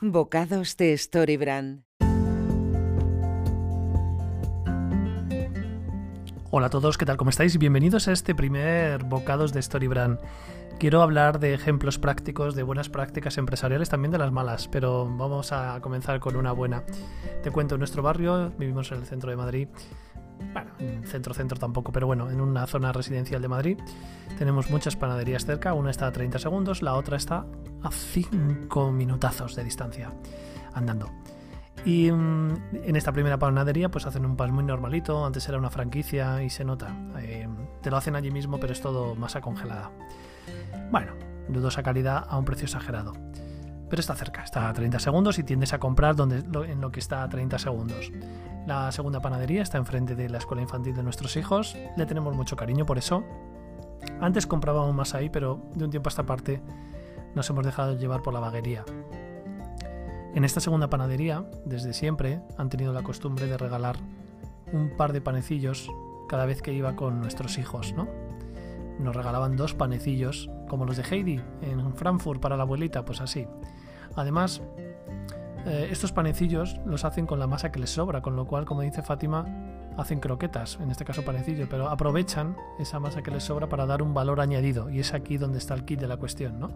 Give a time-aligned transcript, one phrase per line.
[0.00, 1.82] Bocados de Storybrand.
[6.50, 7.16] Hola a todos, ¿qué tal?
[7.16, 7.58] ¿Cómo estáis?
[7.58, 10.20] Bienvenidos a este primer Bocados de Storybrand.
[10.78, 15.50] Quiero hablar de ejemplos prácticos, de buenas prácticas empresariales, también de las malas, pero vamos
[15.50, 16.84] a comenzar con una buena.
[17.42, 19.68] Te cuento, en nuestro barrio, vivimos en el centro de Madrid,
[20.52, 20.70] bueno,
[21.04, 23.78] centro-centro tampoco, pero bueno, en una zona residencial de Madrid.
[24.38, 27.46] Tenemos muchas panaderías cerca, una está a 30 segundos, la otra está
[27.82, 30.12] a 5 minutazos de distancia,
[30.74, 31.10] andando.
[31.84, 35.70] Y mm, en esta primera panadería pues hacen un pan muy normalito, antes era una
[35.70, 36.94] franquicia y se nota.
[37.20, 37.48] Eh,
[37.82, 39.90] te lo hacen allí mismo, pero es todo masa congelada.
[40.90, 41.12] Bueno,
[41.48, 43.12] dudosa calidad a un precio exagerado
[43.88, 46.38] pero está cerca, está a 30 segundos y tiendes a comprar donde,
[46.70, 48.10] en lo que está a 30 segundos.
[48.66, 52.56] La segunda panadería está enfrente de la escuela infantil de nuestros hijos, le tenemos mucho
[52.56, 53.24] cariño por eso.
[54.20, 56.60] Antes comprábamos más ahí, pero de un tiempo a esta parte
[57.34, 58.84] nos hemos dejado llevar por la vaguería.
[60.34, 63.96] En esta segunda panadería, desde siempre, han tenido la costumbre de regalar
[64.72, 65.90] un par de panecillos
[66.28, 68.06] cada vez que iba con nuestros hijos, ¿no?
[68.98, 73.46] Nos regalaban dos panecillos, como los de Heidi en Frankfurt para la abuelita, pues así.
[74.16, 74.60] Además,
[75.66, 78.82] eh, estos panecillos los hacen con la masa que les sobra, con lo cual, como
[78.82, 79.44] dice Fátima,
[79.96, 84.02] hacen croquetas, en este caso panecillos, pero aprovechan esa masa que les sobra para dar
[84.02, 84.90] un valor añadido.
[84.90, 86.70] Y es aquí donde está el kit de la cuestión, ¿no?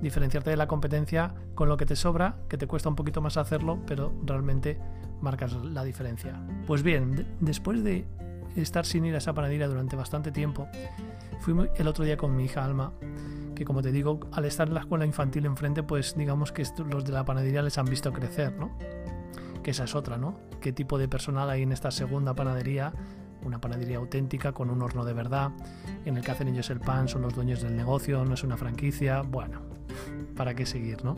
[0.00, 3.36] Diferenciarte de la competencia con lo que te sobra, que te cuesta un poquito más
[3.36, 4.78] hacerlo, pero realmente
[5.20, 6.40] marcas la diferencia.
[6.66, 8.06] Pues bien, después de
[8.56, 10.68] estar sin ir a esa panadería durante bastante tiempo,
[11.40, 12.92] fui el otro día con mi hija Alma
[13.54, 17.04] que como te digo, al estar en la escuela infantil enfrente, pues digamos que los
[17.04, 18.70] de la panadería les han visto crecer, ¿no?
[19.62, 20.40] Que esa es otra, ¿no?
[20.60, 22.92] ¿Qué tipo de personal hay en esta segunda panadería?
[23.44, 25.50] Una panadería auténtica con un horno de verdad,
[26.04, 28.56] en el que hacen ellos el pan, son los dueños del negocio, no es una
[28.56, 29.60] franquicia, bueno,
[30.36, 31.16] ¿para qué seguir, no?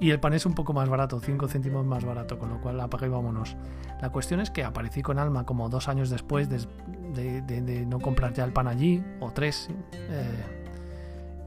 [0.00, 2.80] Y el pan es un poco más barato, 5 céntimos más barato, con lo cual
[2.80, 3.54] apaga y vámonos.
[4.00, 8.44] La cuestión es que aparecí con Alma como dos años después de, no comprar ya
[8.44, 10.60] el pan allí, o tres, eh,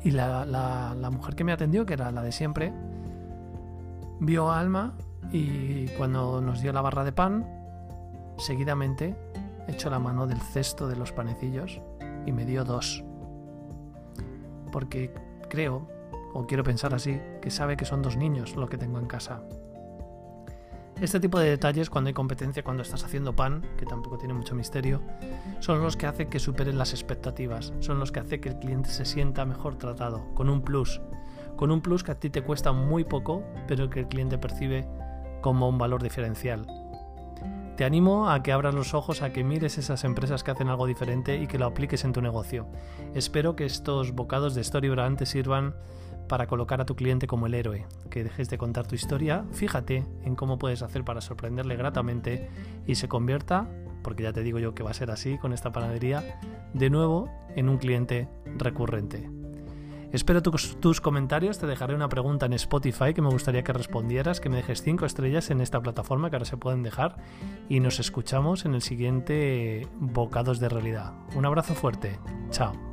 [0.04, 2.72] y la, mujer que me atendió, que era la de siempre,
[4.20, 4.94] vio a Alma
[5.32, 7.48] y cuando nos dio la barra de pan,
[8.38, 9.16] seguidamente
[9.68, 11.82] echó la mano del cesto de los panecillos
[12.28, 13.04] y me dio dos.
[14.72, 15.12] Porque
[15.50, 15.88] creo,
[16.34, 19.42] o quiero pensar así, que sabe que son dos niños lo que tengo en casa.
[21.02, 24.56] Este tipo de detalles, cuando hay competencia, cuando estás haciendo pan, que tampoco tiene mucho
[24.56, 25.02] misterio,
[25.60, 28.90] son los que hacen que superen las expectativas, son los que hacen que el cliente
[28.90, 31.02] se sienta mejor tratado, con un plus,
[31.56, 34.88] con un plus que a ti te cuesta muy poco, pero que el cliente percibe
[35.42, 36.66] como un valor diferencial.
[37.76, 40.86] Te animo a que abras los ojos, a que mires esas empresas que hacen algo
[40.86, 42.68] diferente y que lo apliques en tu negocio.
[43.16, 45.74] Espero que estos bocados de Storybrand te sirvan
[46.28, 50.06] para colocar a tu cliente como el héroe, que dejes de contar tu historia, fíjate
[50.24, 52.50] en cómo puedes hacer para sorprenderle gratamente
[52.86, 53.70] y se convierta,
[54.04, 56.40] porque ya te digo yo que va a ser así con esta panadería,
[56.74, 59.30] de nuevo en un cliente recurrente.
[60.12, 64.40] Espero tus, tus, comentarios, te dejaré una pregunta en Spotify que me gustaría que respondieras,
[64.40, 67.18] que me dejes 5 estrellas en esta plataforma que ahora se pueden dejar
[67.68, 71.14] y nos escuchamos en el siguiente Bocados de Realidad.
[71.34, 72.20] Un abrazo fuerte,
[72.52, 72.93] chao.